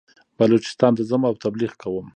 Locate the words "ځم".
1.09-1.21